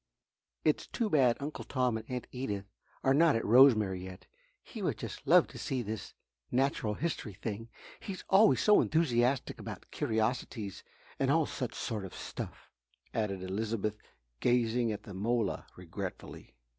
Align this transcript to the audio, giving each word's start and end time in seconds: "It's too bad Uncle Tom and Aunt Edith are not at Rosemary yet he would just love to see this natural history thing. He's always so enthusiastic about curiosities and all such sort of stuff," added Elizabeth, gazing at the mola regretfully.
"It's 0.65 0.87
too 0.87 1.11
bad 1.11 1.37
Uncle 1.39 1.63
Tom 1.63 1.95
and 1.95 2.09
Aunt 2.09 2.25
Edith 2.31 2.65
are 3.03 3.13
not 3.13 3.35
at 3.35 3.45
Rosemary 3.45 4.03
yet 4.05 4.25
he 4.63 4.81
would 4.81 4.97
just 4.97 5.27
love 5.27 5.45
to 5.49 5.59
see 5.59 5.83
this 5.83 6.15
natural 6.49 6.95
history 6.95 7.35
thing. 7.35 7.69
He's 7.99 8.23
always 8.27 8.61
so 8.63 8.81
enthusiastic 8.81 9.59
about 9.59 9.91
curiosities 9.91 10.83
and 11.19 11.29
all 11.29 11.45
such 11.45 11.75
sort 11.75 12.03
of 12.03 12.15
stuff," 12.15 12.71
added 13.13 13.43
Elizabeth, 13.43 13.99
gazing 14.39 14.91
at 14.91 15.03
the 15.03 15.13
mola 15.13 15.67
regretfully. 15.75 16.55